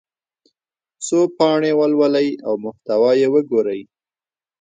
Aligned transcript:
څو 1.05 1.19
پاڼې 1.37 1.71
ولولئ 1.79 2.29
او 2.45 2.53
محتوا 2.63 3.11
یې 3.21 3.27
وګورئ. 3.33 3.81